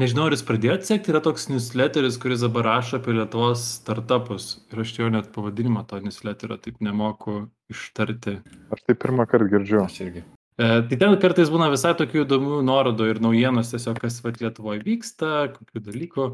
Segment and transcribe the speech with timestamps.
[0.00, 4.48] nežinau, ar jūs pradėjote sekti, yra toks newsletteris, kuris dabar rašo apie Lietuvos startupus.
[4.72, 8.38] Ir aš jau net pavadinimą to newsletterio taip nemoku ištarti.
[8.74, 9.82] Aš tai pirmą kartą girdžiu.
[9.84, 10.24] Aš irgi.
[10.54, 14.84] E, tai ten kartais būna visai tokių įdomių nuorodų ir naujienos tiesiog, kas vat, Lietuvoje
[14.86, 16.28] vyksta, kokių dalykų.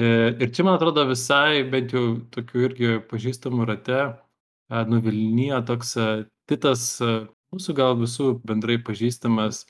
[0.00, 5.96] E, ir čia, man atrodo, visai, bent jau tokių irgi pažįstamų rate, e, nuvilnyja toks
[6.00, 6.12] e,
[6.50, 7.12] Titas, e,
[7.54, 9.62] mūsų gal visų bendrai pažįstamas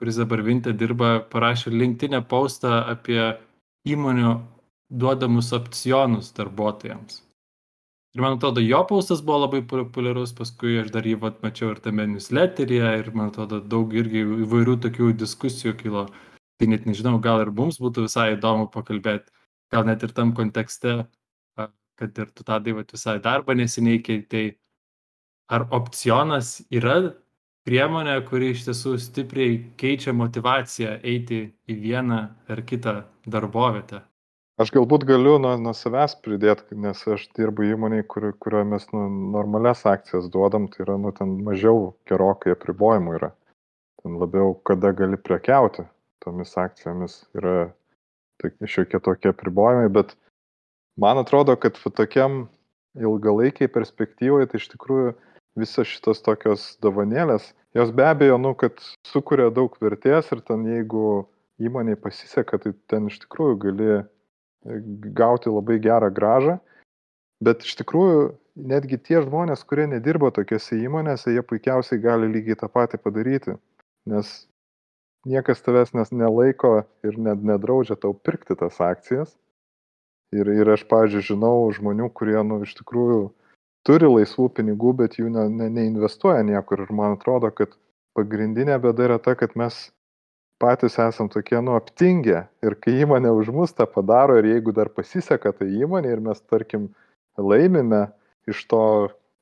[0.00, 3.20] kuris dabar Vinte dirba, parašė linktinę postą apie
[3.84, 4.38] įmonių
[4.90, 7.20] duodamus opcionus darbuotojams.
[8.16, 11.82] Ir man atrodo, jo paustas buvo labai populiarus, paskui aš dar jį vat, mačiau ir
[11.84, 16.08] tame newsletteryje ir man atrodo, daug irgi įvairių tokių diskusijų kilo.
[16.58, 19.30] Tai net nežinau, gal ir mums būtų visai įdomu pakalbėti,
[19.70, 20.96] gal net ir tam kontekste,
[22.00, 24.46] kad ir tu tą daivot visai darbą neseniai keitai.
[25.52, 27.12] Ar opcionas yra
[27.70, 32.96] priemonė, kuri iš tiesų stipriai keičia motivaciją eiti į vieną ar kitą
[33.30, 34.00] darbovietę.
[34.60, 39.04] Aš galbūt galiu nuo, nuo savęs pridėti, nes aš dirbu įmoniai, kur, kurioje mes nu,
[39.36, 43.30] normales akcijas duodam, tai yra, nu, ten mažiau gerokai apribojimų yra.
[44.02, 45.86] Ten labiau, kada gali prekiauti
[46.24, 47.70] tomis akcijomis yra
[48.42, 50.16] tai, šiokie tokie apribojimai, bet
[51.00, 52.48] man atrodo, kad tokiam
[52.98, 55.14] ilgalaikiai perspektyvoje tai iš tikrųjų
[55.60, 61.26] visos šitos tokios dovanėlės, jos be abejo, nu, kad sukuria daug vertės ir ten jeigu
[61.60, 64.02] įmoniai pasiseka, tai ten iš tikrųjų gali e,
[65.16, 66.58] gauti labai gerą gražą,
[67.44, 68.30] bet iš tikrųjų
[68.70, 73.56] netgi tie žmonės, kurie nedirba tokiuose įmonėse, jie puikiausiai gali lygiai tą patį padaryti,
[74.10, 74.32] nes
[75.28, 79.36] niekas tavęs nes nelaiko ir net nedraudžia tau pirkti tas akcijas.
[80.30, 83.32] Ir, ir aš, pavyzdžiui, žinau žmonių, kurie, nu, iš tikrųjų
[83.86, 86.84] turi laisvų pinigų, bet jų ne, ne, neinvestuoja niekur.
[86.84, 87.76] Ir man atrodo, kad
[88.18, 89.88] pagrindinė bėda yra ta, kad mes
[90.60, 92.44] patys esam tokie, nu, aptingę.
[92.66, 96.42] Ir kai įmonė už mus tą padaro ir jeigu dar pasiseka tai įmonė ir mes,
[96.52, 96.90] tarkim,
[97.40, 98.08] laimime
[98.50, 98.84] iš to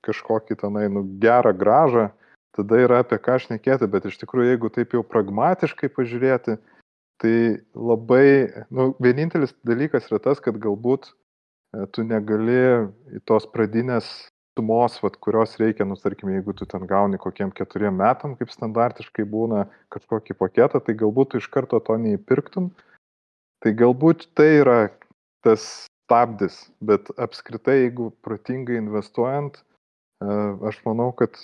[0.06, 2.08] kažkokį tenai, nu, gerą gražą,
[2.54, 6.58] tada yra apie ką šnekėti, bet iš tikrųjų, jeigu taip jau pragmatiškai pažiūrėti,
[7.18, 7.34] tai
[7.74, 8.26] labai,
[8.70, 11.10] nu, vienintelis dalykas yra tas, kad galbūt
[11.76, 12.58] E, tu negali
[13.16, 14.08] į tos pradinės
[14.58, 19.26] sumos, vat, kurios reikia, nu, tarkim, jeigu tu ten gauni kokiem keturiem metam, kaip standartiškai
[19.30, 22.72] būna kažkokį paketą, tai galbūt tu iš karto to neįpirktum.
[23.62, 24.80] Tai galbūt tai yra
[25.46, 30.38] tas stabdis, bet apskritai, jeigu protingai investuojant, e,
[30.70, 31.38] aš manau, kad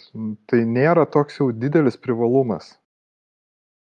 [0.50, 2.74] tai nėra toks jau didelis privalumas.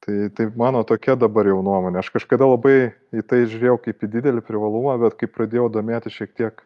[0.03, 2.01] Tai, tai mano tokia dabar jau nuomonė.
[2.01, 6.33] Aš kažkada labai į tai žiūrėjau kaip į didelį privalumą, bet kai pradėjau domėti šiek
[6.35, 6.59] tiek,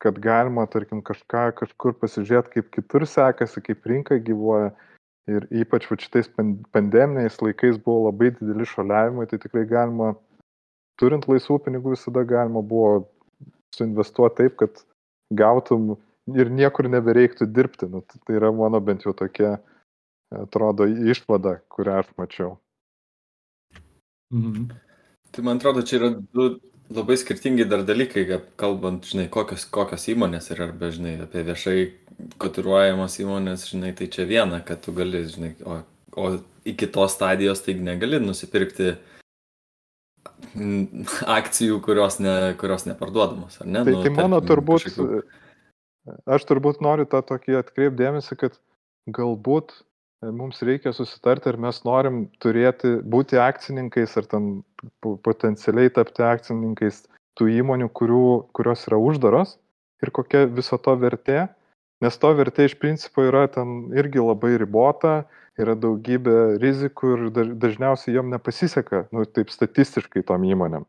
[0.00, 4.72] kad galima, tarkim, kažką kažkur pasižiūrėti, kaip kitur sekasi, kaip rinka gyvuoja.
[5.30, 6.30] Ir ypač va šitais
[6.74, 10.14] pandeminiais laikais buvo labai dideli šaliavimai, tai tikrai galima,
[10.98, 13.10] turint laisvų pinigų, visada galima buvo
[13.76, 14.80] suinvestuoti taip, kad
[15.36, 15.92] gautum
[16.34, 17.90] ir niekur nebereiktų dirbti.
[17.92, 19.58] Nu, tai yra mano bent jau tokia
[20.34, 22.56] atrodo išvada, kurią aš mačiau.
[24.34, 24.70] Mhm.
[25.30, 26.48] Tai man atrodo, čia yra du
[26.90, 28.24] labai skirtingi dar dalykai,
[28.60, 31.76] kalbant, žinai, kokios, kokios įmonės yra, arba, žinai, apie viešai
[32.40, 35.80] kotiruojamas įmonės, žinai, tai čia viena, kad tu gali, žinai, o,
[36.18, 36.32] o
[36.68, 38.94] iki tos stadijos tai negali nusipirkti
[41.38, 43.84] akcijų, kurios, ne, kurios neparduodamos, ar ne?
[43.86, 45.22] Tai, nu, tai mano tarkim, turbūt, kažkokiu...
[46.36, 48.58] aš turbūt noriu tą tokį atkreipdėmėsi, kad
[49.10, 49.76] galbūt
[50.22, 54.50] mums reikia susitarti, ar mes norim turėti, būti akcininkais, ar tam
[55.02, 57.04] potencialiai tapti akcininkais
[57.38, 58.24] tų įmonių, kurių,
[58.56, 59.56] kurios yra uždaros
[60.04, 61.46] ir kokia viso to vertė,
[62.04, 65.24] nes to vertė iš principo yra ten irgi labai ribota,
[65.60, 67.26] yra daugybė rizikų ir
[67.60, 70.86] dažniausiai jom nepasiseka, nu, taip statistiškai tom įmonėm.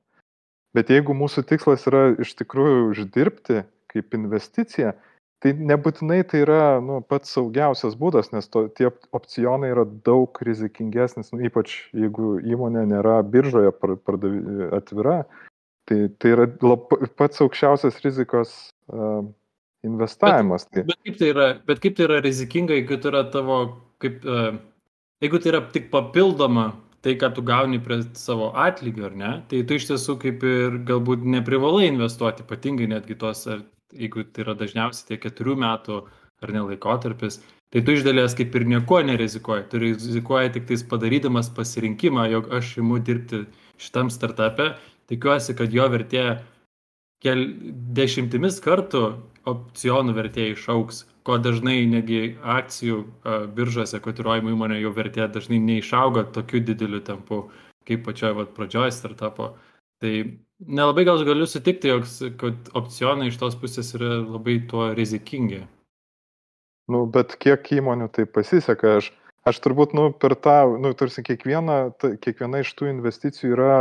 [0.75, 4.93] Bet jeigu mūsų tikslas yra iš tikrųjų uždirbti kaip investicija,
[5.41, 11.31] tai nebūtinai tai yra nu, pats saugiausias būdas, nes to, tie opcionai yra daug rizikingesnis,
[11.33, 15.21] nu, ypač jeigu įmonė nėra biržoje pardavi, atvira,
[15.89, 18.53] tai, tai yra lab, pats aukščiausias rizikos
[18.93, 19.23] uh,
[19.87, 20.67] investavimas.
[20.69, 20.85] Bet, tai.
[20.91, 23.59] Bet, kaip tai yra, bet kaip tai yra rizikinga, jeigu tai yra tavo,
[24.03, 24.53] kaip, uh,
[25.25, 26.69] jeigu tai yra tik papildoma
[27.01, 30.83] tai, ką tu gauni prie savo atlygio, ar ne, tai tu iš tiesų kaip ir
[30.85, 36.03] galbūt neprivalai investuoti, ypatingai netgi tos ar jeigu tai yra dažniausiai tie keturių metų
[36.41, 37.41] ar ne laikotarpis,
[37.71, 39.67] tai tu iš dalies kaip ir nieko nerizikuoji.
[39.71, 43.45] Tu rizikuoji tik tais padarydamas pasirinkimą, jog aš imu dirbti
[43.81, 44.73] šitam startupė,
[45.11, 46.25] tikiuosi, kad jo vertė
[47.21, 47.45] kel
[47.97, 49.03] dešimtimis kartų
[49.49, 53.01] opcionų vertė išauks, ko dažnai negi akcijų
[53.55, 57.49] biržose kotiruojamų įmonė jau vertė dažnai neišauga tokiu dideliu tempu.
[57.81, 59.55] kaip pačioj vat, pradžioj startupo.
[60.01, 62.07] Tai nelabai gal galiu sutikti, jog
[62.39, 65.63] kad opcionai iš tos pusės yra labai tuo rizikingi.
[66.91, 69.11] Nu, bet kiek įmonių tai pasiseka, aš,
[69.47, 73.75] aš turbūt, nu, per tą, nu, tarsi kiekviena, ta, kiekviena iš tų investicijų yra,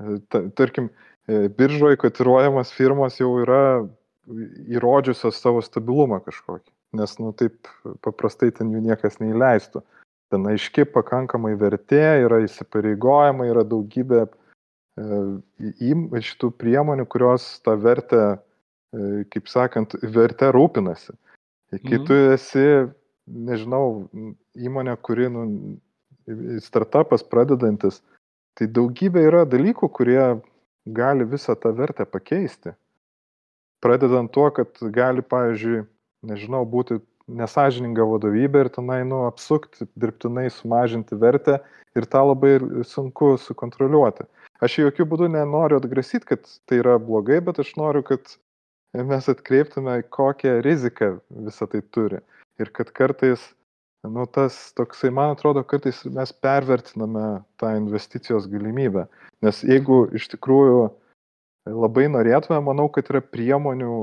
[0.00, 0.90] e, ta, tarkim,
[1.28, 3.62] e, biržoje kotiruojamas firmos jau yra
[4.68, 6.68] įrodžiusios savo stabilumą kažkokį,
[6.98, 7.70] nes, nu, taip
[8.04, 9.84] paprastai ten jų niekas neįleistų.
[10.28, 14.26] Ten aiški pakankamai vertė, yra įsipareigojimai, yra daugybė
[14.98, 18.38] šitų priemonių, kurios tą vertę,
[19.32, 21.14] kaip sakant, vertę rūpinasi.
[21.84, 22.66] Kai tu esi,
[23.28, 24.08] nežinau,
[24.56, 25.44] įmonė, kuri, nu,
[26.64, 28.00] startupas pradedantis,
[28.56, 30.40] tai daugybė yra dalykų, kurie
[30.88, 32.72] gali visą tą vertę pakeisti.
[33.84, 35.84] Pradedant tuo, kad gali, pavyzdžiui,
[36.26, 36.98] nežinau, būti
[37.28, 41.58] nesažininga vadovybė ir tenai, nu, apsukti, dirbtinai sumažinti vertę
[41.96, 42.56] ir tą labai
[42.88, 44.24] sunku sukontroliuoti.
[44.64, 48.32] Aš jokių būdų nenoriu atgrasyti, kad tai yra blogai, bet aš noriu, kad
[48.94, 51.12] mes atkreiptume, kokią riziką
[51.46, 52.18] visą tai turi.
[52.58, 53.44] Ir kad kartais,
[54.02, 59.06] nu, tas toksai, man atrodo, kartais mes pervertiname tą investicijos galimybę.
[59.46, 60.88] Nes jeigu iš tikrųjų
[61.70, 63.94] labai norėtume, manau, kad yra priemonių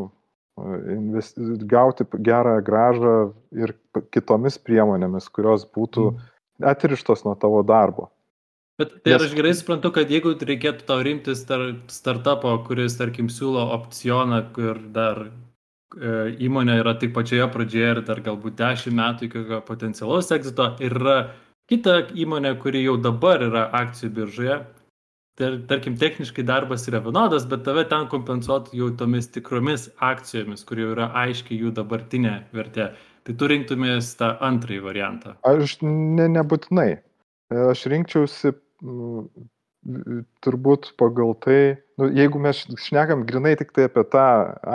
[0.95, 1.41] investi...
[1.67, 3.15] gauti gerą gražą
[3.51, 3.75] ir
[4.15, 6.27] kitomis priemonėmis, kurios būtų mm.
[6.71, 8.09] atrištos nuo tavo darbo.
[8.79, 9.23] Bet tai Nes...
[9.23, 11.61] aš gerai suprantu, kad jeigu reikėtų tau rimtis tar,
[11.91, 15.29] startupo, kuris, tarkim, siūlo opcioną, kur dar e,
[16.43, 21.19] įmonė yra tik pačioje pradžioje ir dar galbūt 10 metų iki potencialaus egzito, ir yra
[21.71, 24.59] kita įmonė, kuri jau dabar yra akcijų biržoje,
[25.39, 30.83] tar, tarkim, techniškai darbas yra vienodas, bet tave ten kompensuotų jau tomis tikromis akcijomis, kur
[30.83, 32.91] jau yra aiškiai jų dabartinė vertė.
[33.25, 35.33] Tai tu rinktumės tą antrąjį variantą.
[35.47, 36.89] Aš ne, nebūtinai.
[37.71, 38.51] Aš rinkčiausi
[40.45, 44.25] turbūt pagal tai, nu, jeigu mes šnekam grinai tik tai apie tą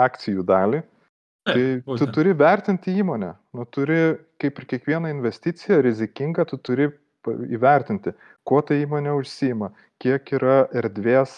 [0.07, 0.81] akcijų dalį,
[1.47, 1.63] tai
[1.99, 3.33] tu turi vertinti įmonę.
[3.57, 4.01] Nu, turi,
[4.41, 6.89] kaip ir kiekviena investicija rizikinga, tu turi
[7.27, 8.13] įvertinti,
[8.47, 9.71] kuo ta įmonė užsima,
[10.01, 11.33] kiek yra erdvės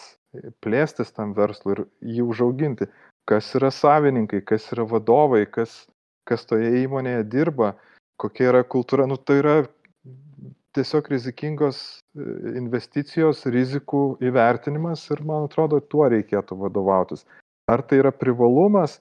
[0.64, 1.82] plėstis tam verslui ir
[2.18, 2.88] jį užauginti,
[3.30, 5.84] kas yra savininkai, kas yra vadovai, kas,
[6.30, 7.74] kas toje įmonėje dirba,
[8.22, 9.08] kokia yra kultūra.
[9.10, 9.56] Nu, tai yra
[10.74, 11.80] tiesiog rizikingos
[12.18, 12.26] e,
[12.60, 17.26] investicijos, rizikų įvertinimas ir man atrodo, tuo reikėtų vadovautis.
[17.72, 19.00] Ar tai yra privalumas?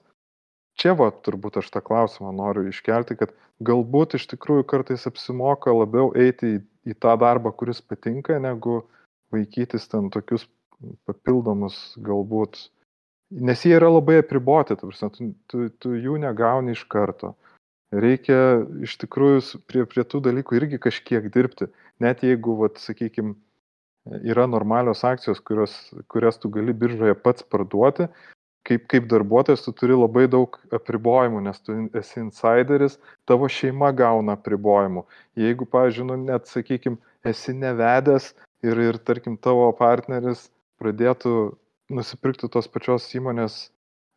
[0.81, 3.35] Čia va, turbūt aš tą klausimą noriu iškelti, kad
[3.65, 8.81] galbūt iš tikrųjų kartais apsimoka labiau eiti į, į tą darbą, kuris patinka, negu
[9.35, 10.47] vaikytis ten tokius
[11.07, 12.59] papildomus galbūt,
[13.45, 14.91] nes jie yra labai apriboti, tu,
[15.53, 17.35] tu, tu jų negauni iš karto
[17.93, 21.69] reikia iš tikrųjų prie, prie tų dalykų irgi kažkiek dirbti.
[22.03, 23.35] Net jeigu, vat, sakykime,
[24.27, 25.75] yra normalios akcijos, kurios,
[26.11, 28.09] kurias tu gali biržoje pats parduoti,
[28.67, 32.99] kaip, kaip darbuotojas tu turi labai daug apribojimų, nes tu esi insideris,
[33.29, 35.05] tavo šeima gauna apribojimų.
[35.39, 36.99] Jeigu, pavyzdžiui, nu, net, sakykime,
[37.29, 38.33] esi nevedęs
[38.67, 40.49] ir, ir, tarkim, tavo partneris
[40.83, 41.53] pradėtų
[41.93, 43.69] nusipirkti tos pačios įmonės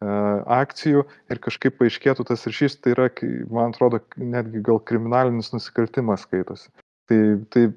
[0.03, 3.09] akcijų ir kažkaip paaiškėtų tas ryšys, tai yra,
[3.49, 6.69] man atrodo, netgi gal kriminalinis nusikaltimas skaitosi.
[7.09, 7.19] Tai,
[7.53, 7.67] tai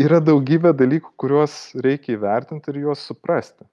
[0.00, 3.66] yra daugybė dalykų, kuriuos reikia įvertinti ir juos suprasti.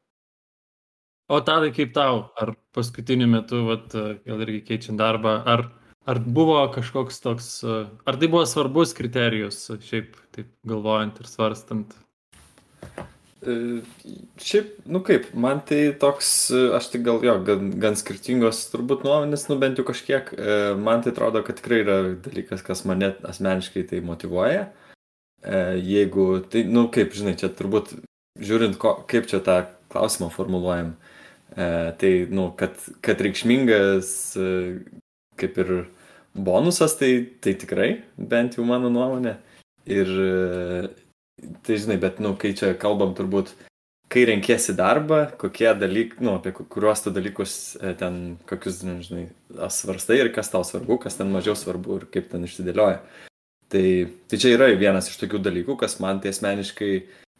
[1.25, 3.90] O tadai kaip tau, ar paskutiniu metu, vat,
[4.28, 5.72] gal irgi keičiant darbą, ar,
[6.06, 11.96] ar buvo kažkoks toks, ar tai buvo svarbus kriterijus, šiaip taip galvojant ir svarstant?
[13.48, 13.82] E,
[14.42, 19.06] šiaip, nu kaip, man tai toks, e, aš tai gal jo, gan, gan skirtingos turbūt
[19.06, 23.14] nuomonės, nu bent jau kažkiek, e, man tai atrodo, kad tikrai yra dalykas, kas mane
[23.28, 24.70] asmeniškai tai motivuoja.
[25.46, 27.92] Jeigu, tai, nu kaip, žinai, čia turbūt
[28.42, 29.60] žiūrint, ko, kaip čia tą
[29.94, 30.96] klausimą formuluojam,
[31.54, 34.10] tai, nu, kad, kad reikšmingas
[35.38, 35.70] kaip ir
[36.34, 37.12] bonusas, tai,
[37.46, 39.36] tai tikrai, bent jau mano nuomonė.
[39.86, 40.10] Ir
[41.36, 43.51] Tai žinai, bet, nu, kai čia kalbam turbūt,
[44.12, 49.25] kai renkėsi darbą, kokie dalykai, nu, apie kuriuos tu dalykus e, ten, kokius, nežinai,
[49.74, 53.01] svarstai ir kas tau svarbu, kas ten mažiau svarbu ir kaip ten išsidėlioja.
[53.74, 53.86] Tai,
[54.30, 56.92] tai čia yra vienas iš tokių dalykų, kas man tai asmeniškai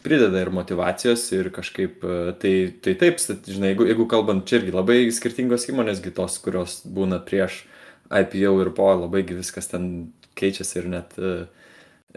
[0.06, 4.76] prideda ir motivacijos ir kažkaip, e, tai, tai taip, žinai, jeigu, jeigu kalbant, čia irgi
[4.76, 7.64] labai skirtingos įmonės, kitos, kurios būna prieš
[8.12, 11.46] IPO ir po, labai viskas ten keičiasi ir net uh,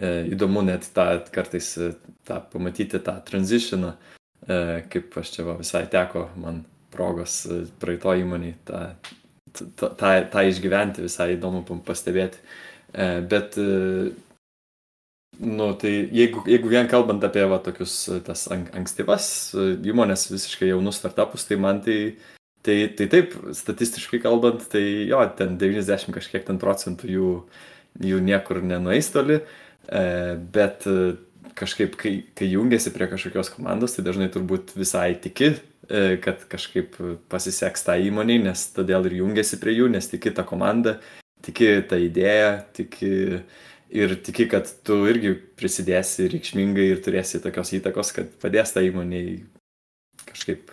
[0.00, 1.92] įdomu net tą kartais e,
[2.28, 3.94] tą pamatyti tą tranzitioną,
[4.46, 4.60] e,
[4.92, 6.62] kaip aš čia va, visai teko man
[6.94, 7.42] progos
[7.80, 8.84] praeito įmonį tą,
[9.52, 12.40] tą, tą, tą išgyventi, visai įdomu pastebėti.
[13.28, 13.58] Bet
[15.38, 17.92] Nu, tai jeigu, jeigu vien kalbant apie va, tokius
[18.26, 19.28] tas ankstyvas
[19.86, 22.16] įmonės, visiškai jaunus startupus, tai man tai,
[22.66, 27.30] tai, tai taip, statistiškai kalbant, tai jo, ten 90 kažkiek ten procentų jų,
[28.08, 30.84] jų niekur nenueis toli, e, bet
[31.58, 35.52] kažkaip, kai, kai jungiasi prie kažkokios komandos, tai dažnai turbūt visai tiki,
[35.88, 36.96] e, kad kažkaip
[37.32, 40.98] pasiseks tą įmonį, nes todėl ir jungiasi prie jų, nes tiki tą komandą,
[41.46, 43.12] tiki tą idėją, tiki
[43.88, 49.22] ir tiki, kad tu irgi prisidėsi reikšmingai ir turėsi tokios įtakos, kad padės tą įmonį
[50.28, 50.72] kažkaip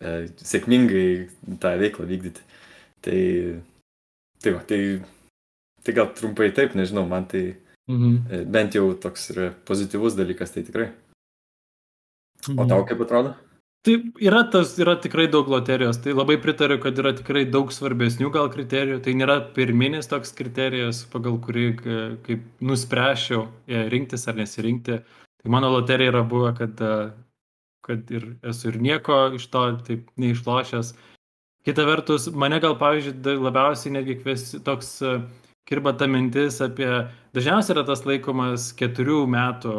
[0.00, 1.08] e, sėkmingai
[1.62, 2.48] tą veiklą vykdyti.
[3.04, 3.20] Tai,
[4.40, 4.80] tai, va, tai,
[5.84, 7.52] tai gal trumpai taip, nežinau, man tai
[7.90, 8.20] mhm.
[8.30, 10.92] E, bent jau toks yra pozityvus dalykas, tai tikrai.
[12.52, 12.86] O tau mhm.
[12.88, 13.34] kaip atrodo?
[13.84, 18.30] Tai yra, tas, yra tikrai daug loterijos, tai labai pritariu, kad yra tikrai daug svarbesnių
[18.32, 21.66] gal kriterijų, tai nėra pirminis toks kriterijas, pagal kurį
[22.24, 25.02] kaip nuspręšiau e, rinktis ar nesirinkti.
[25.04, 26.94] Tai mano loterija yra buvę, kad, e,
[27.84, 30.94] kad ir esu ir nieko iš to taip neišlošęs.
[31.68, 35.20] Kita vertus, mane gal, pavyzdžiui, labiausiai netgi kvesi toks uh,
[35.68, 36.88] kirba ta mintis apie,
[37.36, 39.76] dažniausiai yra tas laikomas keturių metų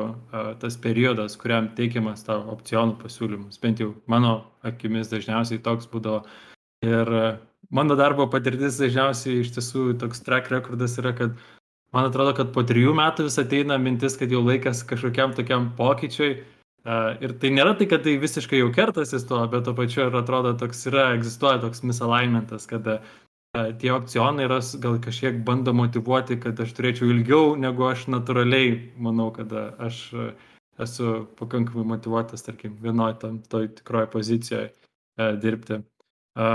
[0.62, 3.60] tas periodas, kuriam teikiamas tavo opcionų pasiūlymus.
[3.62, 6.24] Bent jau mano akimis dažniausiai toks būdavo.
[6.86, 7.12] Ir
[7.74, 11.38] mano darbo patirtis dažniausiai iš tiesų toks track recordas yra, kad
[11.96, 16.34] man atrodo, kad po trijų metų vis ateina mintis, kad jau laikas kažkokiam tokiam pokyčiui.
[16.86, 20.52] Ir tai nėra tai, kad tai visiškai jau kertasi to, bet to pačiu ir atrodo
[20.58, 22.86] toks yra, egzistuoja toks misalignmentas, kad
[23.80, 29.30] tie opcionai yra gal kažkiek bando motivuoti, kad aš turėčiau ilgiau, negu aš natūraliai manau,
[29.36, 30.02] kad aš
[30.80, 35.80] esu pakankamai motivuotas, tarkim, vienoje tam toj tikroje pozicijoje e, dirbti.
[36.36, 36.50] E,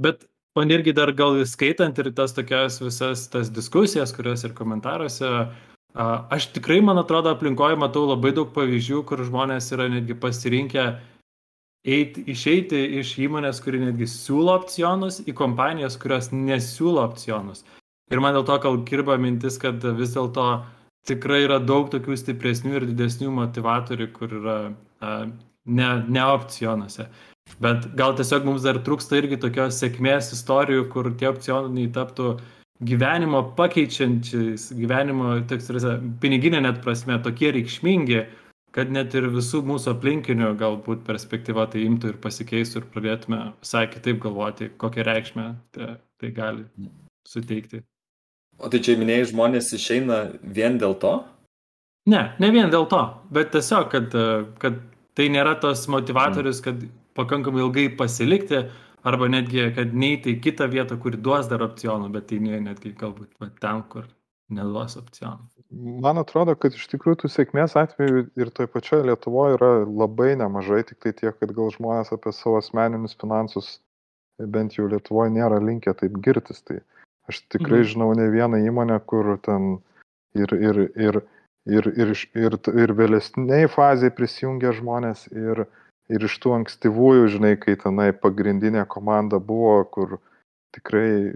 [0.00, 0.26] bet
[0.56, 6.08] man irgi dar gal skaitant ir tas tokias visas tas diskusijas, kurios ir komentaruose, e,
[6.36, 10.88] aš tikrai, man atrodo, aplinkoje matau labai daug pavyzdžių, kur žmonės yra netgi pasirinkę
[11.86, 17.64] eit, išeiti iš įmonės, kuri netgi siūlo opcionus, į kompanijas, kurios nesiūlo opcionus.
[18.10, 20.46] Ir man dėl to gal kirba mintis, kad vis dėlto
[21.06, 24.58] tikrai yra daug tokių stipresnių ir didesnių motivatorių, kur yra
[25.00, 25.14] a,
[25.66, 27.08] ne, ne opcionuose.
[27.62, 32.36] Bet gal tiesiog mums dar trūksta irgi tokios sėkmės istorijų, kur tie opcionai taptų
[32.86, 35.70] gyvenimo pakeičiančiais, gyvenimo, toks,
[36.20, 38.24] piniginė net prasme, tokie reikšmingi,
[38.76, 43.86] kad net ir visų mūsų aplinkinių galbūt perspektyva tai imtų ir pasikeistų ir pradėtume visai
[43.88, 46.66] kitaip galvoti, kokią reikšmę tai, tai gali
[47.28, 47.80] suteikti.
[48.60, 51.14] O tai čia minėjai, žmonės išeina vien dėl to?
[52.08, 53.00] Ne, ne vien dėl to,
[53.34, 54.14] bet tiesiog, kad,
[54.62, 54.78] kad
[55.18, 56.84] tai nėra tos motivatorius, kad
[57.18, 58.62] pakankamai ilgai pasilikti,
[59.06, 62.92] arba netgi, kad neįti į kitą vietą, kuri duos dar opcionų, bet tai ne netgi
[62.98, 64.06] galbūt ten, kur
[64.52, 65.46] neduos opcionų
[66.04, 70.82] man atrodo kad iš tikrųjų tų sėkmės atvejų ir toj pačioj lietuvoj yra labai nemažai
[70.86, 73.80] tiktai tiek kad gal žmonės apie savo asmeninius finansus
[74.38, 76.80] bent jau lietuvoj nėra linkę taip girtis tai
[77.30, 77.88] aš tikrai mhm.
[77.92, 79.78] žinau ne vieną įmonę kur ten
[80.38, 81.20] ir ir ir
[81.66, 85.66] ir ir ir ir vėlesnėj fazėj prisijungia žmonės ir
[86.06, 90.18] ir iš tų ankstyvųjų žinai kai tenai pagrindinė komanda buvo kur
[90.76, 91.32] tikrai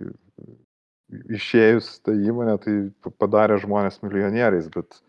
[1.10, 2.76] išėjus tą įmonę, tai
[3.20, 5.00] padarė žmonės milijonieriais, bet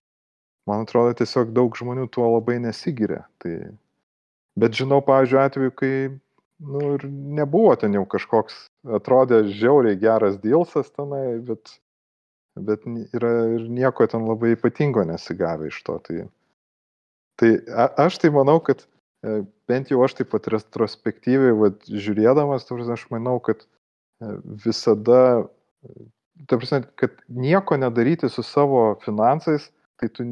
[0.70, 3.24] man atrodo tiesiog daug žmonių tuo labai nesigiria.
[3.44, 3.56] Tai...
[4.60, 5.94] Bet žinau, pavyzdžiui, atveju, kai
[6.62, 7.06] nu, ir
[7.40, 8.66] nebuvo ten jau kažkoks,
[9.00, 11.78] atrodė žiauriai geras dilsas tenai, bet,
[12.60, 15.98] bet yra ir nieko ten labai ypatingo nesigavę iš to.
[16.08, 16.26] Tai,
[17.42, 19.42] tai a, aš tai manau, kad e,
[19.72, 24.36] bent jau aš taip pat retrospektyviai, va, žiūrėdamas, aš manau, kad e,
[24.68, 25.48] visada
[26.48, 29.70] ta prasme, kad nieko nedaryti su savo finansais,
[30.02, 30.28] tai tu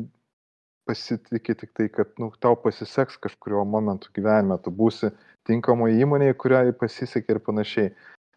[0.89, 5.11] pasitikė tik tai, kad nu, tau pasiseks kažkurio momentu gyvenime, tu būsi
[5.49, 7.91] tinkamoje įmonėje, kuriai pasisekė ir panašiai.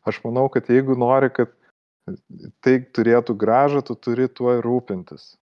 [0.08, 1.52] Aš manau, kad jeigu nori, kad
[2.64, 5.36] tai turėtų gražą, tu turi tuo rūpintis.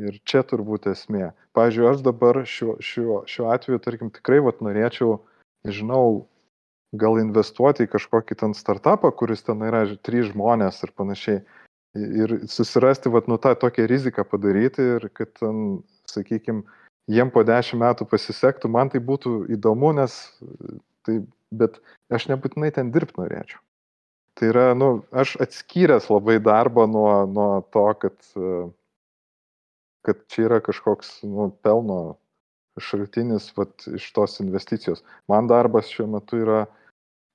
[0.00, 1.32] Ir čia turbūt esmė.
[1.56, 5.18] Pavyzdžiui, aš dabar šiuo, šiuo, šiuo atveju, tarkim, tikrai vat, norėčiau,
[5.68, 6.29] nežinau,
[6.92, 11.42] gal investuoti į kažkokį ten startupą, kuris ten yra trys žmonės ir panašiai.
[11.94, 15.80] Ir susirasti, vat, nu, tą tokią riziką padaryti ir kad ten,
[16.10, 16.62] sakykime,
[17.10, 20.14] jiem po dešimt metų pasisektų, man tai būtų įdomu, nes
[21.06, 21.18] tai,
[21.50, 21.80] bet
[22.14, 23.58] aš nebūtinai ten dirbti norėčiau.
[24.38, 28.14] Tai yra, nu, aš atskyręs labai darbą nuo, nuo to, kad,
[30.06, 32.00] kad čia yra kažkoks nu, pelno
[32.80, 35.02] šaltinis vat, iš tos investicijos.
[35.28, 36.60] Man darbas šiuo metu yra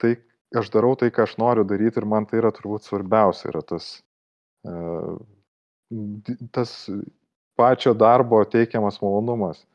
[0.02, 0.16] tai
[0.56, 3.92] aš darau tai, ką aš noriu daryti ir man tai yra turbūt svarbiausia, yra tas,
[6.56, 6.74] tas
[7.60, 9.66] pačio darbo teikiamas malonumas.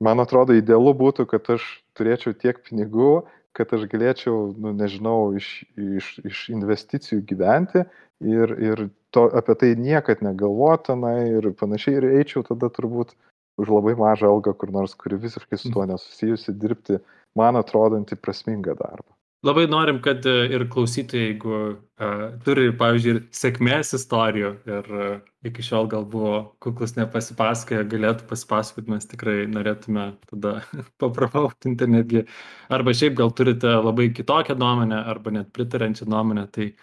[0.00, 1.64] Man atrodo, idealu būtų, kad aš
[1.98, 7.82] turėčiau tiek pinigų, kad aš galėčiau, nu, nežinau, iš, iš, iš investicijų gyventi
[8.24, 13.12] ir, ir to, apie tai niekad negalvotina ir panašiai ir eičiau tada turbūt
[13.60, 17.00] už labai mažą algą kur nors, kuri visiškai su tuo nesusijusi dirbti
[17.36, 19.10] man atrodantį prasmingą darbą.
[19.40, 25.14] Labai norim, kad e, ir klausytojai, jeigu uh, turi, pavyzdžiui, ir sėkmės istorijų ir uh,
[25.48, 30.52] iki šiol gal buvo kuklus nepasipasakoja, galėtų pasipasakoti, mes tikrai norėtume tada
[31.00, 32.26] papravautinti netgi.
[32.68, 36.74] Arba šiaip gal turite labai kitokią nuomonę, arba net pritarančią nuomonę, tai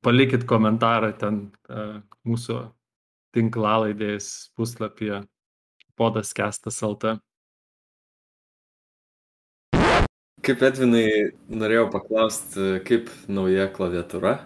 [0.00, 2.56] palikit komentarą ten uh, mūsų
[3.36, 5.26] tinklalaidės puslapyje
[6.00, 7.18] podas kestas LT.
[10.42, 11.06] Kaip Edvinai,
[11.54, 14.40] norėjau paklausti, kaip nauja klaviatūra?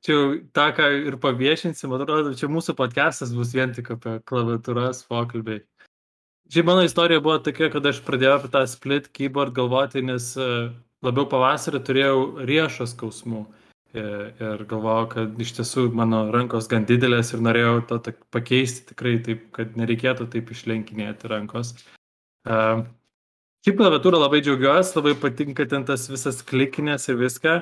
[0.00, 0.16] Čia
[0.56, 5.60] tą, ką ir paviešinsim, atrodo, čia mūsų podcastas bus vien tik apie klaviatūras pokalbiai.
[6.48, 10.48] Šiaip mano istorija buvo tokia, kad aš pradėjau apie tą split keyboard galvoti, nes e,
[11.04, 13.44] labiau pavasarį turėjau riešos skausmų.
[13.92, 18.00] E, ir galvojau, kad iš tiesų mano rankos gan didelės ir norėjau to
[18.32, 21.76] pakeisti tikrai taip, kad nereikėtų taip išlenkinėti rankos.
[22.48, 22.86] Uh,
[23.66, 27.56] Šiaip klaviatūrą labai džiaugiuosi, labai patinka ten tas visas klikinės ir viską.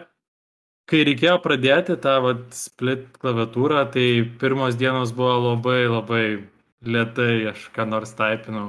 [0.87, 4.05] Kai reikėjo pradėti tą vat, split klaviatūrą, tai
[4.39, 6.27] pirmos dienos buvo labai labai
[6.87, 8.69] lietai, aš ką nors taipinau.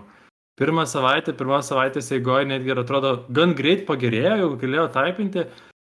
[0.58, 5.44] Pirmą savaitę, pirmą savaitės eigoje netgi ir atrodo gan greit pagerėjo, jau galėjau taipinti,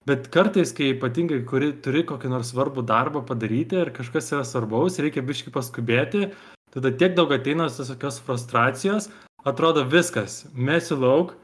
[0.09, 4.97] bet kartais, kai ypatingai kuri, turi kokį nors svarbų darbą padaryti ir kažkas yra svarbaus,
[5.03, 6.31] reikia biški paskubėti,
[6.73, 9.11] tada tiek daug ateina tokios frustracijos,
[9.45, 11.35] atrodo viskas, mesiu lauk,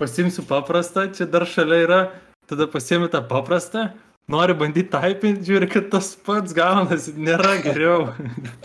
[0.00, 2.00] pasimsiu paprastą, čia dar šalia yra,
[2.50, 3.90] tada pasiemi tą paprastą,
[4.30, 8.10] nori bandyti taipinti, žiūri, kad tas pats gaunasi, nėra geriau.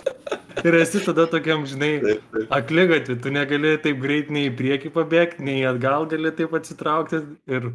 [0.68, 2.20] ir esi tada tokiam, žinai,
[2.54, 7.22] aklygatvi, tu negali taip greit nei į priekį pabėgti, nei atgal gali taip atsitraukti
[7.52, 7.72] ir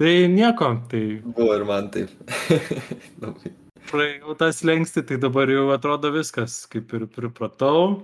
[0.00, 0.70] tai nieko.
[0.90, 1.02] Tai...
[1.36, 2.14] Buvo ir man taip.
[3.90, 8.00] Praėjau tas lengsti, tai dabar jau atrodo viskas, kaip ir pripratau.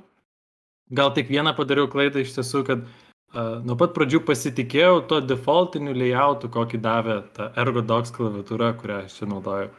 [0.91, 5.95] Gal tik vieną padariau klaidą iš tiesų, kad uh, nuo pat pradžių pasitikėjau to defaultiniu
[5.95, 9.71] layoutu, kokį davė ta ErgoDocs klaviatūra, kurią aš čia naudoju.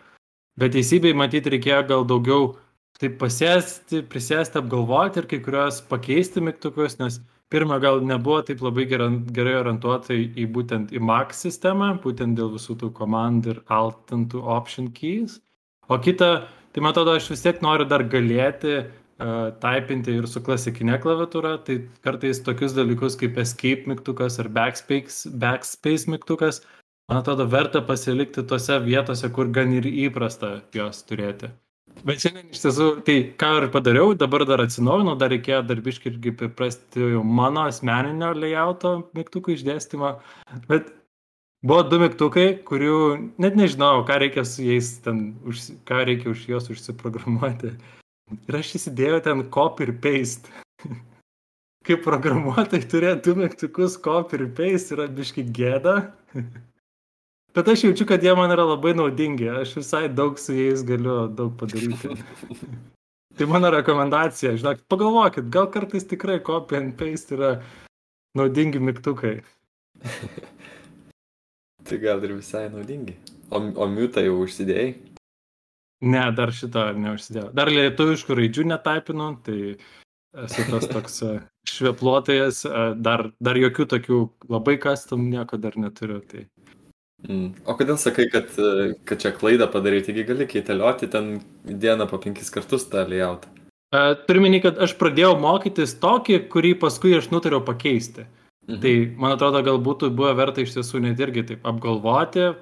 [0.60, 2.54] Bet teisybei matyti reikėjo gal daugiau
[3.02, 7.20] taip pasėsti, prisėsti, apgalvoti ir kai kurios pakeisti mygtukus, nes
[7.52, 12.78] pirmą gal nebuvo taip labai gerai, orientuota į būtent į Mac sistemą, būtent dėl visų
[12.80, 15.40] tų komandų ir alt and option keys.
[15.90, 18.86] O kita, tai man atrodo, aš vis tiek noriu dar galėti
[19.62, 26.10] taipinti ir su klasikinė klaviatūra, tai kartais tokius dalykus kaip escape mygtukas ar backspace, backspace
[26.12, 26.62] mygtukas,
[27.10, 31.52] man atrodo, verta pasilikti tose vietose, kur gan ir įprasta juos turėti.
[32.08, 36.34] Bet šiandien iš tiesų, tai ką ir padariau, dabar dar atsinaujinau, dar reikėjo darbiškai irgi
[36.40, 40.16] priprasti jau mano asmeninio layouto mygtukų išdėstymą,
[40.72, 40.90] bet
[41.68, 42.98] buvo du mygtukai, kurių
[43.44, 45.34] net nežinau, ką reikia su jais ten,
[45.90, 47.76] ką reikia už juos užsiprogramuoti.
[48.48, 50.52] Ir aš įsidėjau ten copy ir paste.
[51.88, 55.96] Kaip programuotojai turėti du mygtukus copy ir paste yra biški gėda.
[57.56, 59.50] Bet aš jaučiu, kad jie man yra labai naudingi.
[59.62, 62.16] Aš visai daug su jais galiu daug padaryti.
[63.38, 67.58] tai mano rekomendacija, žinok, pagalvokit, gal kartais tikrai copy and paste yra
[68.40, 69.42] naudingi mygtukai.
[71.90, 73.18] tai gal ir visai naudingi.
[73.52, 75.11] O, o miutą jau užsidėjai?
[76.02, 77.52] Ne, dar šito neužsidėjau.
[77.54, 79.58] Dar lietuviškų raidžių netaipinu, tai
[80.46, 81.36] esu tas toks e,
[81.70, 86.18] švepluotojas, e, dar, dar jokių tokių labai custom nieko dar neturiu.
[86.26, 86.48] Tai.
[87.28, 87.52] Mm.
[87.70, 91.36] O kodėl sakai, kad, e, kad čia klaidą padaryti, taigi gali keitelioti ten
[91.68, 93.54] dieną po penkis kartus tą layoutą?
[94.26, 98.26] Turiu minį, kad aš pradėjau mokytis tokį, kurį paskui aš nutariau pakeisti.
[98.70, 98.82] Mhm.
[98.82, 102.54] Tai man atrodo, gal būtų buvę verta iš tiesų net irgi taip apgalvoti,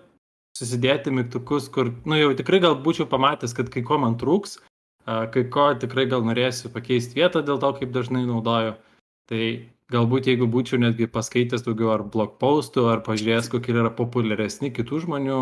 [0.60, 4.60] susidėti mygtukus, kur, nu jau tikrai gal būčiau pamatęs, kad kai ko man trūks,
[5.06, 8.76] kai ko tikrai gal norėsiu pakeisti vietą dėl to, kaip dažnai naudoju.
[9.30, 9.44] Tai
[9.94, 15.06] galbūt jeigu būčiau netgi paskaitęs daugiau ar blog postų, ar pažiūrėjęs, kokie yra populiaresni kitų
[15.06, 15.40] žmonių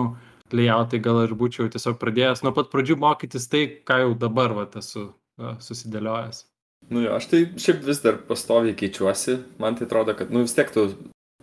[0.55, 4.67] layoutai, gal ir būčiau tiesiog pradėjęs nuo pat pradžių mokytis tai, ką jau dabar va,
[4.79, 6.45] esu susidėliojęs.
[6.93, 10.55] Nu jo, aš tai šiaip vis dar pastoviai keičiuosi, man tai atrodo, kad nu, vis
[10.55, 10.87] tiek tu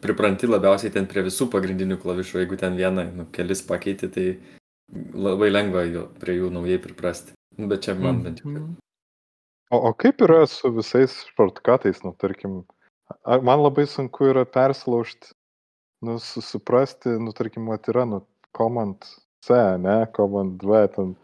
[0.05, 4.27] pripranti labiausiai ten prie visų pagrindinių klavišų, jeigu ten vieną, nu, kelis pakeiti, tai
[5.17, 7.37] labai lengva jo, prie jų naujai priprasti.
[7.57, 8.51] Bet čia man bent jau.
[8.53, 8.75] Mhm.
[9.73, 12.63] O, o kaip yra su visais šortkatais, nu, tarkim,
[13.25, 15.33] man labai sunku yra perslaužti,
[16.05, 18.21] nu, suprasti, nu, tarkim, mat yra, nu,
[18.57, 19.07] command
[19.45, 21.15] C, ne, command V, ten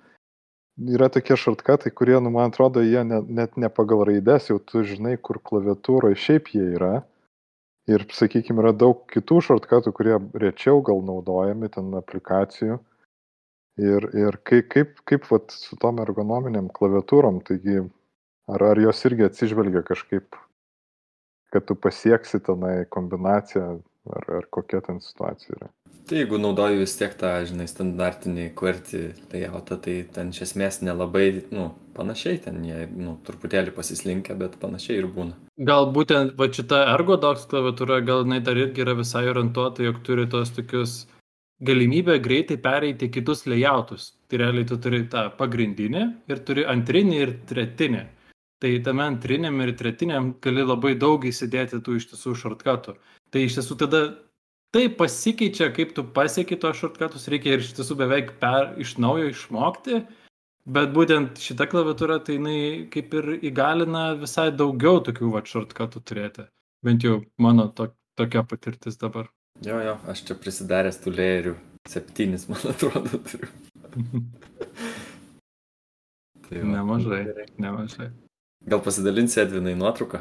[0.97, 4.83] yra tokie šartkatai, kurie, nu, man atrodo, jie net, net ne pagal raidės, jau tu
[4.88, 6.95] žinai, kur klaviatūroje šiaip jie yra.
[7.90, 12.79] Ir, sakykime, yra daug kitų šartkatų, kurie rečiau gal naudojami ten aplikacijų.
[13.81, 17.81] Ir, ir kaip, kaip, kaip vat, su tom ergonominiam klaviatūrom, taigi
[18.50, 20.37] ar, ar jos irgi atsižvelgia kažkaip,
[21.50, 23.81] kad tu pasieksi tenai kombinaciją,
[24.16, 25.70] ar, ar kokia ten situacija yra.
[26.11, 31.29] Tai jeigu naudoju vis tiek tą, žinai, standartinį QWERTY layoutą, tai ten iš esmės nelabai,
[31.55, 35.38] nu, panašiai ten jie, nu, truputėlį pasislinkia, bet panašiai ir būna.
[35.70, 40.27] Gal būtent va šita ergodox klaviatūra, gal jinai dar irgi yra visai orientuota, jog turi
[40.33, 40.96] tos tokius
[41.61, 44.14] galimybę greitai pereiti kitus layoutus.
[44.29, 48.03] Tai realiai tu turi tą pagrindinį ir turi antrinį ir tretinį.
[48.61, 52.96] Tai tame antriniam ir tretiniam gali labai daug įsidėti tų iš tiesų šortkatų.
[53.33, 54.01] Tai iš tiesų tada
[54.75, 59.31] tai pasikeičia, kaip tu pasieki tos šortkatus, reikia ir iš tiesų beveik per, iš naujo
[59.33, 60.03] išmokti,
[60.70, 62.61] bet būtent šita klaviatūra, tai jinai
[62.92, 66.46] kaip ir įgalina visai daugiau tokių va šortkatų turėti.
[66.85, 69.29] Bent jau mano to, tokia patirtis dabar.
[69.64, 71.59] Jo, jo, aš čia prisidaręs tų lėjerių.
[71.88, 73.49] Septynis, man atrodo, turiu.
[76.46, 77.25] tai va, nemažai,
[77.61, 78.11] nemažai.
[78.68, 80.20] Gal pasidalinsi Edvinai nuotrauką?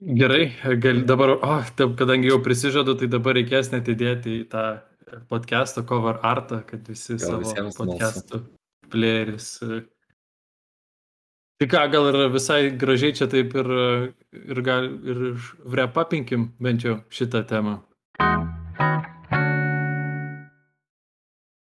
[0.00, 4.46] Gerai, gal dabar, o, oh, taip, kadangi jau prisižadu, tai dabar reikės net įdėti į
[4.52, 4.64] tą
[5.30, 8.42] podcast'o cover artą, kad visi gal savo podcast'ų
[8.92, 9.50] playeris.
[11.56, 13.70] Tai ką, gal ir visai gražiai čia taip ir,
[14.36, 15.22] ir, gal, ir
[15.64, 17.78] vrepapinkim bent jau šitą temą.